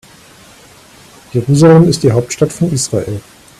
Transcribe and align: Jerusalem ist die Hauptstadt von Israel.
Jerusalem 1.31 1.87
ist 1.87 2.01
die 2.01 2.11
Hauptstadt 2.11 2.51
von 2.51 2.71
Israel. 2.71 3.21